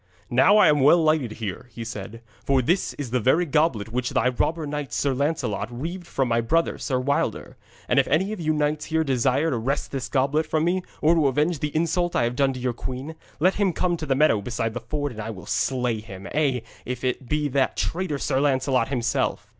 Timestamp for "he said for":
1.71-2.63